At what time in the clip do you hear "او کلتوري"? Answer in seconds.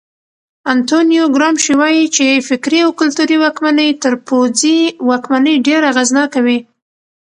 2.85-3.37